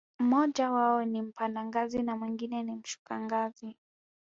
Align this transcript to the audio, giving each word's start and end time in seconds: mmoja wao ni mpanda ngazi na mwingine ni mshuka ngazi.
mmoja 0.19 0.71
wao 0.71 1.03
ni 1.05 1.21
mpanda 1.21 1.65
ngazi 1.65 2.03
na 2.03 2.17
mwingine 2.17 2.63
ni 2.63 2.75
mshuka 2.75 3.19
ngazi. 3.19 3.75